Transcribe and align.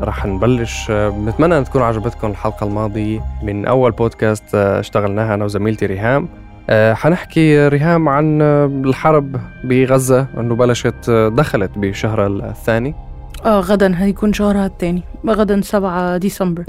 رح 0.00 0.26
نبلش. 0.26 0.90
بنتمنى 0.90 1.58
أن 1.58 1.64
تكون 1.64 1.82
عجبتكم 1.82 2.30
الحلقة 2.30 2.66
الماضية 2.66 3.24
من 3.42 3.66
أول 3.66 3.92
بودكاست 3.92 4.54
اشتغلناها 4.54 5.34
أنا 5.34 5.44
وزميلتي 5.44 5.86
ريهام. 5.86 6.28
أه 6.70 6.94
حنحكي 6.94 7.68
ريهام 7.68 8.08
عن 8.08 8.42
الحرب 8.84 9.36
بغزة 9.64 10.26
إنه 10.38 10.54
بلشت 10.54 11.10
دخلت 11.10 11.78
بشهر 11.78 12.26
الثاني. 12.26 12.94
آه 13.44 13.60
غدا. 13.60 13.94
هيكون 13.96 14.32
شهرها 14.32 14.66
الثاني. 14.66 15.02
غدا 15.26 15.60
7 15.60 16.16
ديسمبر. 16.16 16.64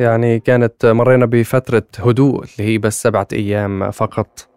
يعني 0.00 0.40
كانت 0.40 0.86
مرينا 0.86 1.26
بفترة 1.26 1.82
هدوء 1.98 2.44
اللي 2.44 2.72
هي 2.72 2.78
بس 2.78 3.02
سبعة 3.02 3.28
أيام 3.32 3.90
فقط. 3.90 4.51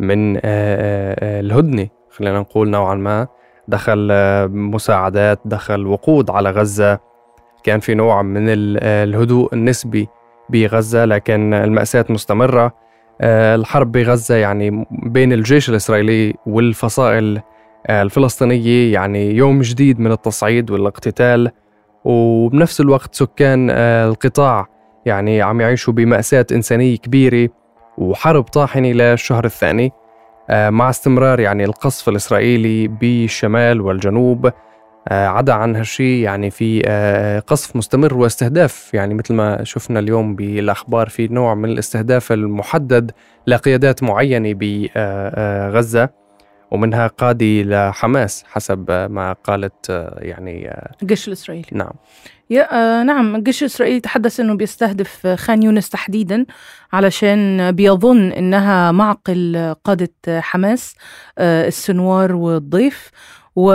من 0.00 0.36
آه، 0.36 0.40
آه، 0.44 1.16
آه، 1.18 1.40
الهدنة 1.40 1.88
خلينا 2.10 2.40
نقول 2.40 2.70
نوعا 2.70 2.94
ما. 2.94 3.26
دخل 3.68 4.08
مساعدات 4.48 5.40
دخل 5.44 5.86
وقود 5.86 6.30
على 6.30 6.50
غزة. 6.50 6.98
كان 7.62 7.80
في 7.80 7.94
نوع 7.94 8.22
من 8.22 8.44
الهدوء 8.82 9.54
النسبي 9.54 10.08
بغزة 10.48 11.04
لكن 11.04 11.54
المأساة 11.54 12.04
مستمرة. 12.08 12.72
الحرب 13.22 13.92
بغزة 13.92 14.34
يعني 14.34 14.86
بين 14.90 15.32
الجيش 15.32 15.70
الإسرائيلي 15.70 16.34
والفصائل 16.46 17.40
الفلسطينية 17.90 18.92
يعني 18.92 19.30
يوم 19.36 19.60
جديد 19.60 20.00
من 20.00 20.12
التصعيد 20.12 20.70
والإقتتال. 20.70 21.50
وبنفس 22.04 22.80
الوقت 22.80 23.14
سكان 23.14 23.70
القطاع 23.70 24.66
يعني 25.06 25.42
عم 25.42 25.60
يعيشوا 25.60 25.92
بمأساة 25.92 26.46
إنسانية 26.52 26.96
كبيرة 26.96 27.48
وحرب 27.98 28.44
طاحنة 28.44 28.92
للشهر 28.92 29.44
الثاني. 29.44 29.92
مع 30.50 30.90
استمرار 30.90 31.40
يعني 31.40 31.64
القصف 31.64 32.08
الإسرائيلي 32.08 32.88
بالشمال 32.88 33.80
والجنوب. 33.80 34.50
آه، 35.08 35.26
عدا 35.26 35.52
عن 35.52 35.76
هالشي 35.76 36.22
يعني 36.22 36.50
في 36.50 36.82
آه، 36.86 37.38
قصف 37.38 37.76
مستمر 37.76 38.14
واستهداف 38.14 38.94
يعني 38.94 39.14
مثل 39.14 39.34
ما 39.34 39.64
شفنا 39.64 39.98
اليوم 39.98 40.34
بالأخبار 40.34 41.08
في 41.08 41.28
نوع 41.28 41.54
من 41.54 41.70
الاستهداف 41.70 42.32
المحدد 42.32 43.10
لقيادات 43.46 44.02
معينة 44.02 44.54
بغزة 44.54 46.08
ومنها 46.70 47.06
قادي 47.06 47.64
لحماس 47.64 48.44
حسب 48.52 48.90
ما 49.10 49.32
قالت 49.32 50.12
يعني 50.18 50.70
الجيش 51.02 51.28
الإسرائيلي. 51.28 51.68
نعم. 51.72 51.92
يا 52.50 53.02
نعم 53.02 53.36
الجيش 53.36 53.62
الإسرائيلي 53.62 54.00
تحدث 54.00 54.40
أنه 54.40 54.54
بيستهدف 54.54 55.26
خان 55.26 55.62
يونس 55.62 55.88
تحديدا 55.88 56.46
علشان 56.92 57.72
بيظن 57.72 58.32
أنها 58.32 58.92
معقل 58.92 59.74
قادة 59.84 60.10
حماس 60.28 60.94
السنوار 61.38 62.32
والضيف. 62.34 63.10
و 63.56 63.72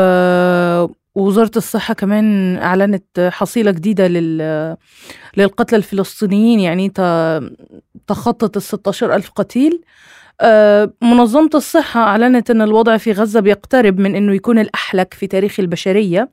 ووزارة 1.15 1.51
الصحة 1.57 1.93
كمان 1.93 2.57
أعلنت 2.57 3.29
حصيلة 3.33 3.71
جديدة 3.71 4.07
لل... 4.07 4.75
للقتلى 5.37 5.77
الفلسطينيين 5.77 6.59
يعني 6.59 6.89
تخطت 8.07 8.57
ال 8.57 8.61
16 8.61 9.15
ألف 9.15 9.29
قتيل. 9.35 9.81
منظمة 11.01 11.49
الصحة 11.55 12.01
أعلنت 12.01 12.49
أن 12.51 12.61
الوضع 12.61 12.97
في 12.97 13.11
غزة 13.11 13.39
بيقترب 13.39 13.99
من 13.99 14.15
أنه 14.15 14.33
يكون 14.35 14.59
الأحلك 14.59 15.13
في 15.13 15.27
تاريخ 15.27 15.59
البشرية. 15.59 16.29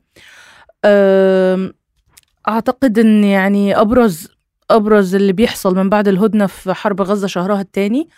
أعتقد 2.47 2.99
أن 2.99 3.23
يعني 3.23 3.79
أبرز 3.81 4.27
أبرز 4.71 5.15
اللي 5.15 5.33
بيحصل 5.33 5.75
من 5.75 5.89
بعد 5.89 6.07
الهدنة 6.07 6.45
في 6.47 6.73
حرب 6.73 7.01
غزة 7.01 7.27
شهرها 7.27 7.61
الثاني 7.61 8.09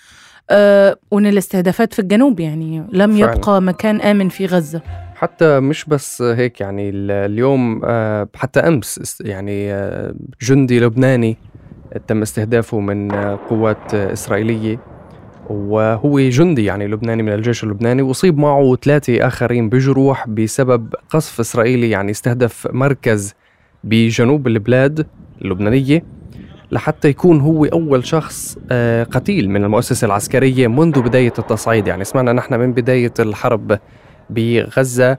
أه 0.50 0.98
وإن 1.12 1.26
الاستهدافات 1.26 1.94
في 1.94 2.00
الجنوب 2.00 2.40
يعني 2.40 2.84
لم 2.92 3.18
فعلا. 3.18 3.34
يبقى 3.36 3.62
مكان 3.62 4.02
آمن 4.02 4.30
في 4.30 4.46
غزة 4.46 4.82
حتى 5.16 5.60
مش 5.60 5.86
بس 5.86 6.22
هيك 6.22 6.62
يعني 6.62 6.90
اليوم 6.96 7.82
أه 7.86 8.28
حتى 8.36 8.60
أمس 8.60 9.18
يعني 9.22 9.74
أه 9.74 10.16
جندي 10.42 10.80
لبناني 10.80 11.38
تم 12.08 12.22
استهدافه 12.22 12.80
من 12.80 13.12
قوات 13.36 13.94
إسرائيلية 13.94 14.80
وهو 15.50 16.20
جندي 16.20 16.66
يعني 16.66 16.88
لبناني 16.88 17.24
من 17.24 17.34
الجيش 17.34 17.64
اللبناني 17.64 18.02
وأصيب 18.02 18.38
معه 18.38 18.76
ثلاثة 18.76 19.28
آخرين 19.28 19.70
بجروح 19.70 20.28
بسبب 20.30 20.94
قصف 21.10 21.40
إسرائيلي 21.40 21.90
يعني 21.90 22.12
استهدف 22.12 22.68
مركز 22.72 23.34
بجنوب 23.86 24.48
البلاد 24.48 25.08
اللبنانية 25.42 26.04
لحتى 26.72 27.08
يكون 27.08 27.40
هو 27.40 27.66
أول 27.66 28.06
شخص 28.06 28.58
آه، 28.72 29.04
قتيل 29.04 29.50
من 29.50 29.64
المؤسسة 29.64 30.06
العسكرية 30.06 30.68
منذ 30.68 31.02
بداية 31.02 31.34
التصعيد. 31.40 31.88
يعني 31.88 32.04
سمعنا 32.04 32.34
نحن 32.34 32.60
من 32.60 32.74
بداية 32.74 33.14
الحرب 33.20 33.80
بغزة 34.30 35.18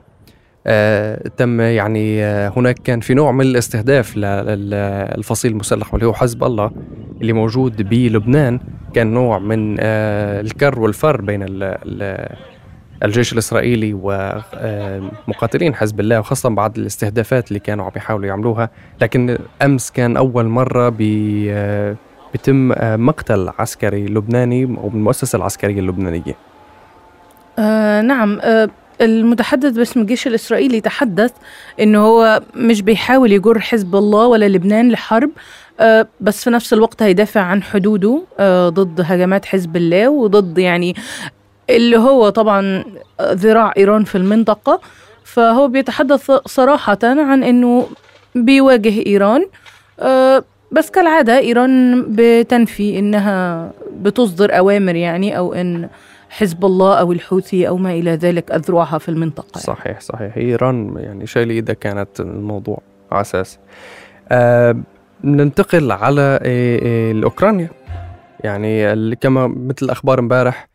آه، 0.67 1.27
تم 1.37 1.61
يعني 1.61 2.23
آه، 2.23 2.53
هناك 2.57 2.79
كان 2.79 2.99
في 2.99 3.13
نوع 3.13 3.31
من 3.31 3.41
الاستهداف 3.41 4.17
للفصيل 4.17 5.51
المسلح 5.51 5.93
واللي 5.93 6.07
هو 6.07 6.13
حزب 6.13 6.43
الله 6.43 6.71
اللي 7.21 7.33
موجود 7.33 7.89
بلبنان. 7.89 8.59
كان 8.93 9.13
نوع 9.13 9.39
من 9.39 9.77
الكر 9.79 10.79
والفر 10.79 11.21
بين 11.21 11.45
الجيش 13.03 13.33
الإسرائيلي 13.33 13.93
ومقاتلين 15.27 15.75
حزب 15.75 15.99
الله 15.99 16.19
وخاصة 16.19 16.49
بعد 16.49 16.77
الاستهدافات 16.77 17.47
اللي 17.47 17.59
كانوا 17.59 17.85
عم 17.85 17.91
يحاولوا 17.95 18.27
يعملوها. 18.27 18.69
لكن 19.01 19.37
أمس 19.61 19.91
كان 19.91 20.17
أول 20.17 20.45
مرة 20.45 20.89
بيتم 20.89 22.71
مقتل 22.81 23.49
عسكري 23.59 24.05
لبناني 24.05 24.65
ومن 24.65 24.89
المؤسسة 24.93 25.37
العسكرية 25.37 25.79
اللبنانية. 25.79 26.35
آه 27.59 28.01
نعم. 28.01 28.39
آه 28.41 28.69
المتحدث 29.01 29.71
باسم 29.73 30.01
الجيش 30.01 30.27
الإسرائيلي 30.27 30.81
تحدث 30.81 31.31
أنه 31.79 31.99
هو 31.99 32.41
مش 32.55 32.81
بيحاول 32.81 33.31
يجر 33.31 33.59
حزب 33.59 33.95
الله 33.95 34.27
ولا 34.27 34.49
لبنان 34.49 34.91
لحرب 34.91 35.29
آه 35.79 36.07
بس 36.21 36.43
في 36.43 36.49
نفس 36.49 36.73
الوقت 36.73 37.03
هيدافع 37.03 37.41
عن 37.41 37.63
حدوده 37.63 38.21
آه 38.39 38.69
ضد 38.69 39.01
هجمات 39.05 39.45
حزب 39.45 39.75
الله 39.77 40.09
وضد 40.09 40.57
يعني 40.57 40.95
اللي 41.69 41.97
هو 41.97 42.29
طبعا 42.29 42.83
ذراع 43.21 43.73
إيران 43.77 44.03
في 44.03 44.15
المنطقة 44.15 44.81
فهو 45.23 45.67
بيتحدث 45.67 46.31
صراحة 46.31 46.99
عن 47.03 47.43
أنه 47.43 47.87
بيواجه 48.35 49.05
إيران. 49.05 49.45
آه، 49.99 50.43
بس 50.71 50.89
كالعادة 50.89 51.39
إيران 51.39 52.05
بتنفي 52.09 52.99
أنها 52.99 53.71
بتصدر 54.01 54.57
أوامر 54.57 54.95
يعني 54.95 55.37
أو 55.37 55.53
أن 55.53 55.89
حزب 56.29 56.65
الله 56.65 56.99
أو 56.99 57.11
الحوثي 57.11 57.67
أو 57.67 57.77
ما 57.77 57.91
إلى 57.91 58.11
ذلك 58.11 58.51
أذرعها 58.51 58.97
في 58.97 59.09
المنطقة 59.09 59.47
يعني. 59.55 59.65
صحيح 59.65 59.99
صحيح. 59.99 60.37
إيران 60.37 60.95
يعني 60.97 61.27
شايلة 61.27 61.57
إذا 61.57 61.73
كانت 61.73 62.19
الموضوع 62.19 62.81
أساس. 63.11 63.59
أه 64.31 64.77
ننتقل 65.23 65.91
على 65.91 66.39
إيه، 66.43 66.81
إيه، 66.81 67.11
الأوكرانيا. 67.11 67.69
يعني 68.43 69.15
كما 69.15 69.47
مثل 69.47 69.85
الأخبار 69.85 70.19
امبارح 70.19 70.66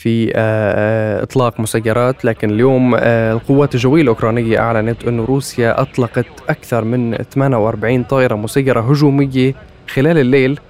في 0.00 0.28
آه، 0.28 0.32
آه، 0.36 1.22
إطلاق 1.22 1.60
مسيرات 1.60 2.24
لكن 2.24 2.50
اليوم 2.50 2.94
آه، 2.98 3.32
القوات 3.32 3.74
الجوية 3.74 4.02
الأوكرانية 4.02 4.58
أعلنت 4.58 5.04
انه 5.04 5.24
روسيا 5.24 5.80
أطلقت 5.80 6.26
أكثر 6.48 6.84
من 6.84 7.16
48 7.16 8.04
طائرة 8.04 8.34
مسيرة 8.34 8.80
هجومية 8.80 9.54
خلال 9.88 10.18
الليل 10.18 10.60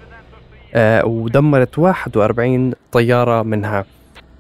ودمرت 1.05 1.79
41 1.79 2.73
طيارة 2.93 3.43
منها. 3.43 3.85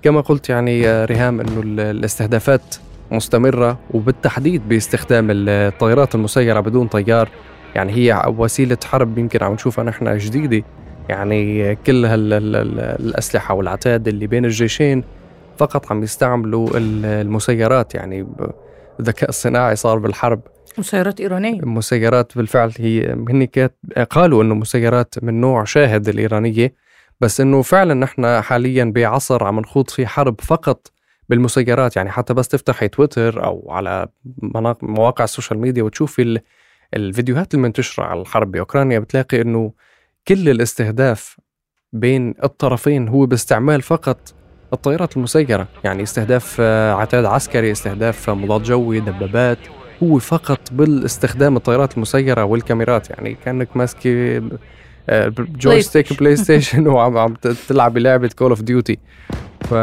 كما 0.02 0.20
قلت 0.20 0.48
يعني 0.48 1.04
ريهام 1.04 1.40
انه 1.40 1.62
الاستهدافات 1.90 2.76
مستمرة 3.10 3.78
وبالتحديد 3.90 4.68
باستخدام 4.68 5.26
الطائرات 5.30 6.14
المسيرة 6.14 6.60
بدون 6.60 6.86
طيار. 6.86 7.28
يعني 7.74 7.92
هي 7.92 8.22
وسيلة 8.26 8.78
حرب 8.84 9.18
يمكن 9.18 9.44
عم 9.44 9.52
نشوفها 9.52 9.84
نحن 9.84 10.18
جديدة. 10.18 10.64
يعني 11.08 11.74
كل 11.76 12.04
هالأسلحة 12.04 13.54
والعتاد 13.54 14.08
اللي 14.08 14.26
بين 14.26 14.44
الجيشين 14.44 15.04
فقط 15.58 15.90
عم 15.90 16.02
يستعملوا 16.02 16.68
المسيرات. 16.74 17.94
يعني 17.94 18.26
الذكاء 19.00 19.28
الصناعي 19.28 19.76
صار 19.76 19.98
بالحرب. 19.98 20.40
مسيرات 20.78 21.20
إيرانية. 21.20 21.60
مسيرات 21.60 22.36
بالفعل 22.36 22.72
هي 22.78 23.12
هن 23.12 23.48
قالوا 24.10 24.42
إنه 24.42 24.54
مسيرات 24.54 25.14
من 25.22 25.40
نوع 25.40 25.64
شاهد 25.64 26.08
الإيرانية 26.08 26.74
بس 27.20 27.40
إنه 27.40 27.62
فعلا 27.62 27.94
نحن 27.94 28.40
حاليا 28.40 28.84
بعصر 28.94 29.44
عم 29.44 29.60
نخوض 29.60 29.90
في 29.90 30.06
حرب 30.06 30.40
فقط 30.40 30.92
بالمسيرات. 31.28 31.96
يعني 31.96 32.10
حتى 32.10 32.34
بس 32.34 32.48
تفتحي 32.48 32.88
تويتر 32.88 33.44
أو 33.44 33.66
على 33.70 34.08
مواقع 34.82 35.24
ال 35.24 35.29
social 35.29 35.58
media 35.58 35.82
وتشوفي 35.82 36.40
الفيديوهات 36.94 37.54
المنتشرة 37.54 38.04
على 38.04 38.20
الحرب 38.20 38.50
بأوكرانيا 38.50 38.98
بتلاقي 38.98 39.40
إنه 39.40 39.72
كل 40.30 40.48
الاستهداف 40.48 41.36
بين 41.92 42.34
الطرفين 42.44 43.08
هو 43.08 43.26
باستعمال 43.26 43.82
فقط 43.82 44.34
الطائرات 44.72 45.16
المسيرة. 45.16 45.68
يعني 45.84 46.02
استهداف 46.02 46.56
آه، 46.60 46.92
عتاد 46.92 47.24
عسكري 47.24 47.72
استهداف 47.72 48.30
مضاد 48.30 48.62
جوي 48.62 49.00
دبابات. 49.00 49.58
هو 50.02 50.18
فقط 50.18 50.60
بالاستخدام 50.72 51.56
الطائرات 51.56 51.96
المسيرة 51.96 52.44
والكاميرات. 52.44 53.10
يعني 53.10 53.36
كأنك 53.44 53.76
ماسكة 53.76 54.42
joystick 55.38 56.18
PlayStation 56.18 56.86
وعم 56.86 57.18
عم 57.18 57.34
تلعب 57.68 57.94
بلعبة 57.94 58.30
Call 58.38 58.50
of 58.50 58.62
Duty 58.62 58.98
ف 59.60 59.74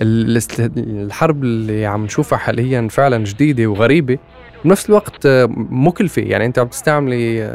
الحرب 0.00 1.44
اللي 1.44 1.86
عم 1.86 2.04
نشوفها 2.04 2.38
حاليا 2.38 2.88
فعلا 2.90 3.24
جديدة 3.24 3.66
وغريبة. 3.66 4.18
بنفس 4.64 4.88
الوقت 4.88 5.26
آه، 5.26 5.46
مكلفة. 5.56 6.22
يعني 6.22 6.46
أنت 6.46 6.58
عم 6.58 6.66
تستعملي 6.66 7.52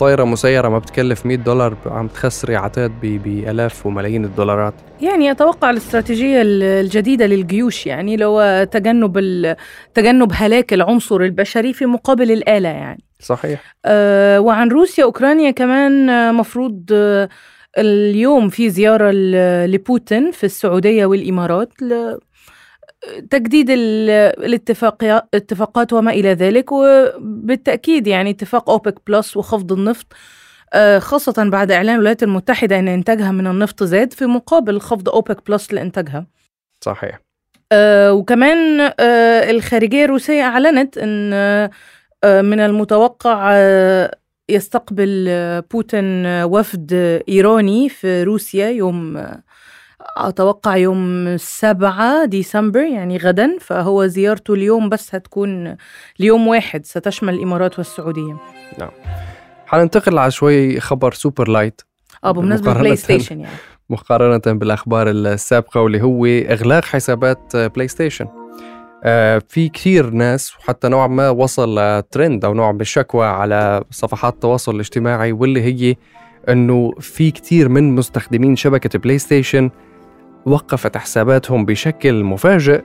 طائره 0.00 0.24
مسيرة 0.24 0.68
ما 0.68 0.78
بتكلف 0.78 1.26
100 1.26 1.36
دولار 1.36 1.76
عم 1.86 2.08
تخسري 2.08 2.56
عتاد 2.56 2.92
بالاف 3.00 3.86
وملايين 3.86 4.24
الدولارات. 4.24 4.74
يعني 5.00 5.30
أتوقع 5.30 5.70
الاستراتيجية 5.70 6.42
ال- 6.42 6.62
الجديدة 6.62 7.26
للجيوش 7.26 7.86
يعني 7.86 8.16
لو 8.16 8.64
تجنب 8.64 9.56
تجنب 9.94 10.30
هلاك 10.34 10.72
العنصر 10.72 11.16
البشري 11.20 11.72
في 11.72 11.86
مقابل 11.86 12.30
الآلة 12.32 12.68
يعني. 12.68 13.02
صحيح. 13.20 13.74
آه، 13.84 14.40
وعن 14.40 14.68
روسيا 14.68 15.04
أوكرانيا 15.04 15.50
كمان 15.50 16.10
آه، 16.10 16.32
مفروض 16.32 16.84
آه، 16.92 17.28
اليوم 17.78 18.48
في 18.48 18.70
زيارة 18.70 19.10
لبوتين 19.66 20.30
في 20.30 20.44
السعودية 20.44 21.06
والإمارات 21.06 21.72
تجديد 23.30 23.70
ال- 23.70 24.10
الاتفاقيات 24.44 25.24
اتفاقات 25.34 25.92
وما 25.92 26.10
إلى 26.10 26.32
ذلك 26.32 26.72
وبالتأكيد 26.72 28.06
يعني 28.06 28.30
اتفاق 28.30 28.70
أوبك 28.70 28.94
بلس 29.06 29.36
وخفض 29.36 29.72
النفط 29.72 30.06
آه، 30.72 30.98
خاصة 30.98 31.48
بعد 31.50 31.70
إعلان 31.70 31.94
الولايات 31.94 32.22
المتحدة 32.22 32.78
أن 32.78 32.88
إنتاجها 32.88 33.30
من 33.32 33.46
النفط 33.46 33.82
زاد 33.82 34.12
في 34.12 34.26
مقابل 34.26 34.80
خفض 34.80 35.08
أوبك 35.08 35.50
بلس 35.50 35.72
لإنتاجها. 35.72 36.26
صحيح. 36.84 37.20
آه، 37.72 38.12
وكمان 38.12 38.80
آه، 38.80 39.50
الخارجية 39.50 40.04
الروسية 40.04 40.42
أعلنت 40.42 40.98
أن 40.98 41.30
آه، 41.32 41.70
من 42.42 42.60
المتوقع 42.60 43.52
يستقبل 44.48 45.28
بوتين 45.70 46.26
وفد 46.26 46.92
إيراني 47.28 47.88
في 47.88 48.22
روسيا 48.22 48.68
يوم 48.68 49.26
أتوقع 50.28 50.76
يوم 50.76 51.36
سبعة 51.36 52.24
ديسمبر 52.24 52.80
يعني 52.80 53.16
غدا 53.16 53.56
فهو 53.60 54.06
زيارته 54.06 54.54
اليوم 54.54 54.88
بس 54.88 55.14
هتكون 55.14 55.76
ليوم 56.18 56.48
واحد 56.48 56.86
ستشمل 56.86 57.34
الإمارات 57.34 57.78
والسعودية. 57.78 58.36
حننتقل 59.66 60.18
على 60.18 60.30
شوي 60.30 60.80
خبر 60.80 61.12
super 61.12 61.48
light. 61.48 61.80
آه 62.24 62.30
بمناسبة 62.30 62.72
PlayStation 62.72 63.40
يعني. 63.40 63.56
مقارنة 63.90 64.58
بالأخبار 64.58 65.10
السابقة 65.10 65.80
واللي 65.80 66.02
هو 66.02 66.26
إغلاق 66.26 66.84
حسابات 66.84 67.56
PlayStation. 67.56 68.26
آه، 69.04 69.42
في 69.48 69.68
كثير 69.68 70.10
ناس 70.10 70.56
وحتى 70.56 70.88
نوعا 70.88 71.06
ما 71.06 71.30
وصل 71.30 72.02
ترند 72.10 72.44
أو 72.44 72.54
نوع 72.54 72.72
من 72.72 72.80
الشكوى 72.80 73.26
على 73.26 73.84
صفحات 73.90 74.34
التواصل 74.34 74.74
الاجتماعي 74.74 75.32
واللي 75.32 75.62
هي 75.62 75.96
أنه 76.48 76.92
في 77.00 77.30
كثير 77.30 77.68
من 77.68 77.94
مستخدمين 77.94 78.56
شبكة 78.56 78.98
PlayStation 78.98 79.70
وقفت 80.46 80.96
حساباتهم 80.96 81.64
بشكل 81.64 82.24
مفاجئ 82.24 82.82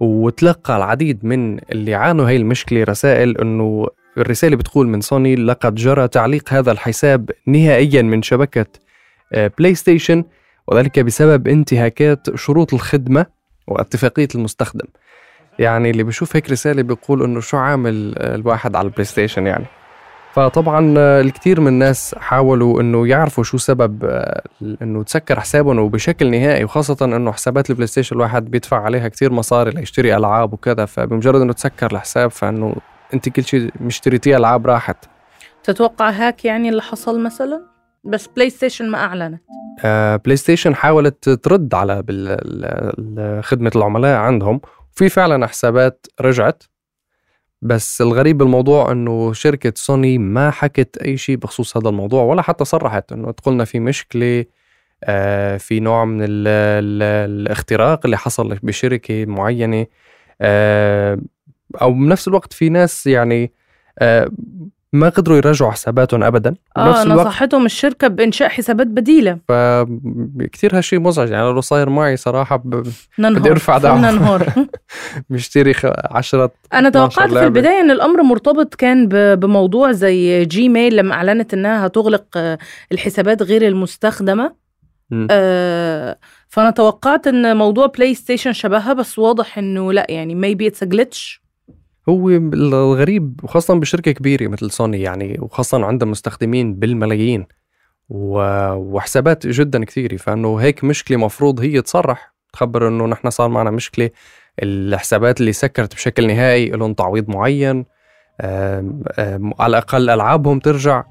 وتلقى 0.00 0.76
العديد 0.76 1.24
من 1.24 1.58
اللي 1.72 1.94
عانوا 1.94 2.28
هاي 2.28 2.36
المشكلة 2.36 2.84
رسائل 2.84 3.38
أنه 3.38 3.86
الرسالة 4.18 4.56
بتقول 4.56 4.88
من 4.88 5.00
سوني 5.00 5.36
لقد 5.36 5.74
جرى 5.74 6.08
تعليق 6.08 6.52
هذا 6.52 6.72
الحساب 6.72 7.30
نهائيا 7.46 8.02
من 8.02 8.22
شبكة 8.22 8.66
آه، 9.32 9.50
PlayStation 9.58 10.24
وذلك 10.66 10.98
بسبب 10.98 11.48
انتهاكات 11.48 12.36
شروط 12.36 12.74
الخدمة 12.74 13.26
واتفاقية 13.66 14.28
المستخدم. 14.34 14.86
يعني 15.58 15.90
اللي 15.90 16.02
بشوف 16.02 16.36
هيك 16.36 16.50
رسالة 16.50 16.82
بيقول 16.82 17.22
إنه 17.22 17.40
شو 17.40 17.56
عامل 17.56 18.14
آه، 18.18 18.34
الواحد 18.34 18.76
على 18.76 18.86
ال 18.86 19.04
PlayStation 19.04 19.46
يعني. 19.46 19.64
فطبعا 20.36 20.94
آه، 20.98 21.20
الكثير 21.20 21.60
من 21.60 21.68
الناس 21.68 22.14
حاولوا 22.18 22.80
إنه 22.80 23.08
يعرفوا 23.08 23.44
شو 23.44 23.58
سبب 23.58 24.04
آه، 24.04 24.42
إنه 24.82 25.02
تسكر 25.02 25.40
حسابهم 25.40 25.78
وبشكل 25.78 26.30
نهائي 26.30 26.64
وخاصة 26.64 27.04
إنه 27.04 27.32
حسابات 27.32 27.70
ال 27.70 27.86
PlayStation 27.86 28.16
الواحد 28.16 28.50
بيدفع 28.50 28.82
عليها 28.82 29.08
كثير 29.08 29.32
مصاري 29.32 29.70
ليشتري 29.70 30.16
ألعاب 30.16 30.52
وكذا 30.52 30.84
فبمجرد 30.84 31.40
إنه 31.40 31.52
تسكر 31.52 31.92
الحساب 31.92 32.30
فإنه 32.30 32.74
أنت 33.14 33.28
كل 33.28 33.44
شيء 33.44 33.70
مشتريتيه 33.80 34.36
ألعاب 34.36 34.66
راحت. 34.66 34.96
تتوقع 35.64 36.10
هاك 36.10 36.44
يعني 36.44 36.68
اللي 36.68 36.82
حصل 36.82 37.20
مثلا؟ 37.20 37.62
بس 38.04 38.26
PlayStation 38.26 38.90
ما 38.90 38.98
أعلنت. 38.98 39.42
آه، 39.84 40.16
PlayStation 40.16 40.74
حاولت 40.74 41.28
ترد 41.28 41.74
على 41.74 42.02
خدمة 43.44 43.70
العملاء 43.76 44.16
عندهم 44.16 44.60
في 44.92 45.08
فعلا 45.08 45.46
حسابات 45.46 46.06
رجعت. 46.20 46.62
بس 47.66 48.00
الغريب 48.00 48.38
بالموضوع 48.38 48.92
إنه 48.92 49.32
شركة 49.32 49.72
سوني 49.76 50.18
ما 50.18 50.50
حكت 50.50 50.96
أي 50.96 51.16
شيء 51.16 51.36
بخصوص 51.36 51.76
هذا 51.76 51.88
الموضوع 51.88 52.22
ولا 52.22 52.42
حتى 52.42 52.64
صرحت 52.64 53.12
إنه 53.12 53.30
تقولنا 53.30 53.64
في 53.64 53.80
مشكلة 53.80 54.44
آه، 55.04 55.56
في 55.56 55.80
نوع 55.80 56.04
من 56.04 56.22
ال 56.22 56.48
ال 56.48 57.02
الاختراق 57.02 58.00
اللي 58.04 58.18
حصل 58.18 58.58
بشركة 58.62 59.26
معينة 59.26 59.86
آه، 60.40 61.18
أو 61.82 61.92
بنفس 61.92 62.28
الوقت 62.28 62.52
في 62.52 62.68
ناس 62.68 63.06
يعني 63.06 63.52
آه، 63.98 64.30
ما 64.96 65.08
قدروا 65.08 65.36
يرجعوا 65.36 65.70
حساباتهم 65.70 66.22
ابدا 66.22 66.54
آه 66.76 67.04
نصحتهم 67.04 67.66
الشركة 67.66 68.08
بإنشاء 68.08 68.48
حسابات 68.48 68.86
بديلة 68.86 69.38
فكتير 69.48 70.76
هالشيء 70.78 71.00
مزعج 71.00 71.30
يعني 71.30 71.44
لو 71.44 71.60
صاير 71.60 71.88
معي 71.90 72.16
صراحة 72.16 72.56
ب- 72.56 72.86
ننهار 73.18 73.50
بدي 73.50 73.60
صرنا 73.60 73.78
دعوة. 73.78 74.10
ننهار 74.10 74.52
بشتري 75.30 75.74
خ- 75.74 75.86
عشرة 76.10 76.50
أنا 76.74 76.88
12 76.88 77.14
توقعت 77.14 77.30
في. 77.38 77.44
البداية 77.44 77.80
إن 77.80 77.90
الأمر 77.90 78.22
مرتبط 78.22 78.74
كان 78.74 79.08
ب- 79.08 79.40
بموضوع 79.40 79.92
زي 79.92 80.44
جيميل 80.44 80.96
لما 80.96 81.14
أعلنت 81.14 81.54
إنها 81.54 81.86
هتغلق 81.86 82.24
آه، 82.36 82.58
الحسابات 82.92 83.42
غير 83.42 83.66
المستخدمة. 83.68 84.66
آه، 85.30 86.18
فأنا 86.48 86.70
توقعت 86.70 87.26
إن 87.26 87.56
موضوع 87.56 87.86
بلاي 87.86 88.14
ستيشن 88.14 88.52
شبهها 88.52 88.92
بس 88.92 89.18
واضح 89.18 89.58
إنه 89.58 89.92
لأ 89.92 90.06
يعني 90.08 90.34
maybe 90.54 90.70
it's 90.72 90.86
a 90.86 90.90
glitch 90.90 91.40
هو 92.08 92.28
الغريب 92.30 93.40
وخاصة 93.42 93.74
بشركة 93.74 94.12
كبيرة 94.12 94.48
مثل 94.48 94.70
سوني 94.70 95.00
يعني 95.02 95.38
وخاصة 95.40 95.84
عندها 95.84 96.08
مستخدمين 96.08 96.74
بالملايين 96.74 97.46
وحسابات 98.08 99.46
جدا 99.46 99.84
كثيرة. 99.84 100.16
فإنه 100.16 100.56
هيك 100.56 100.84
مشكلة 100.84 101.16
مفروض 101.16 101.60
هي 101.60 101.82
تصرح 101.82 102.34
تخبر 102.52 102.88
إنه 102.88 103.06
نحن 103.06 103.30
صار 103.30 103.48
معنا 103.48 103.70
مشكلة 103.70 104.10
الحسابات 104.62 105.40
اللي 105.40 105.52
سكرت 105.52 105.94
بشكل 105.94 106.26
نهائي 106.26 106.68
لهم 106.70 106.94
تعويض 106.94 107.28
معين 107.30 107.84
آم، 108.40 109.02
آم، 109.18 109.52
على 109.58 109.70
الأقل 109.70 110.10
ألعابهم 110.10 110.58
ترجع. 110.58 111.04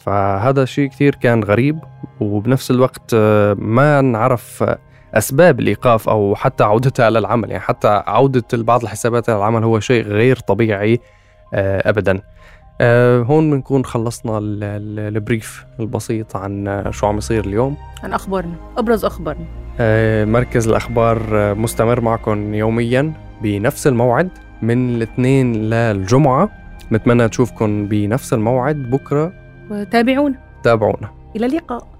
فهذا 0.00 0.64
شيء 0.64 0.88
كثير 0.88 1.14
كان 1.14 1.44
غريب 1.44 1.78
وبنفس 2.20 2.70
الوقت 2.70 3.10
آه، 3.14 3.54
ما 3.58 4.00
نعرف 4.00 4.64
أسباب 5.18 5.60
الإيقاف 5.60 6.08
أو 6.08 6.34
حتى 6.34 6.64
عودتها 6.64 7.10
للعمل 7.10 7.50
يعني 7.50 7.62
حتى 7.62 8.02
عودة 8.06 8.44
بعض 8.52 8.82
الحسابات 8.82 9.30
للعمل 9.30 9.64
هو 9.64 9.80
شيء 9.80 10.04
غير 10.04 10.36
طبيعي 10.38 11.00
آه، 11.54 11.88
ابدا. 11.90 12.20
آه، 12.80 13.22
هون 13.22 13.50
بنكون 13.50 13.84
خلصنا 13.84 14.38
ال- 14.38 14.64
ال- 14.64 15.16
البريف 15.16 15.64
البسيط 15.80 16.36
عن 16.36 16.84
شو 16.90 17.06
عم 17.06 17.18
يصير 17.18 17.44
اليوم. 17.44 17.76
عن 18.02 18.12
أخبارنا 18.12 18.54
أبرز 18.78 19.04
أخبارنا. 19.04 19.44
آه، 19.80 20.24
مركز 20.24 20.68
الأخبار 20.68 21.20
مستمر 21.54 22.00
معكم 22.00 22.54
يوميا 22.54 23.12
بنفس 23.42 23.86
الموعد 23.86 24.28
من 24.62 24.88
الاثنين 24.94 25.52
للجمعة. 25.70 26.50
نتمنى 26.92 27.28
تشوفكم 27.28 27.86
بنفس 27.86 28.32
الموعد 28.32 28.76
بكرة. 28.76 29.32
وتابعونا. 29.70 30.34
تابعونا. 30.62 31.10
إلى 31.36 31.46
اللقاء. 31.46 31.95